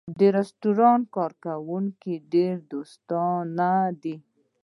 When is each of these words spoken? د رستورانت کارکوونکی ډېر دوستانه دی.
د 0.19 0.21
رستورانت 0.37 1.03
کارکوونکی 1.15 2.13
ډېر 2.33 2.55
دوستانه 2.71 3.71
دی. 4.03 4.15